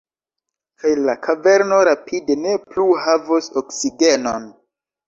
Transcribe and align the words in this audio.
Kaj 0.83 0.93
la 1.09 1.15
kaverno 1.27 1.83
rapide 1.89 2.39
ne 2.47 2.57
plu 2.65 2.89
havos 3.05 3.55
oksigenon. 3.65 4.55